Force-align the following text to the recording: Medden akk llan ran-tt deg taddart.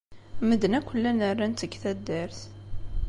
Medden 0.47 0.75
akk 0.79 0.89
llan 0.99 1.19
ran-tt 1.37 1.63
deg 1.63 1.73
taddart. 1.81 2.39